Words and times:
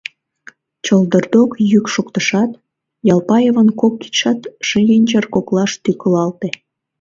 Чылдырдок 0.85 1.51
йӱк 1.71 1.85
шоктышат, 1.93 2.51
Ялпаевын 3.13 3.69
кок 3.79 3.93
кидшат 4.01 4.39
шинчыр 4.67 5.25
коклаш 5.33 5.71
тӱкылалте. 5.83 6.49